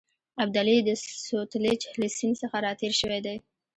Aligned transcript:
ابدالي 0.43 0.77
د 0.83 0.89
سوتلیج 1.27 1.81
له 1.99 2.07
سیند 2.17 2.35
څخه 2.43 2.57
را 2.65 2.71
تېر 2.79 2.93
شوی 3.01 3.19
دی. 3.25 3.37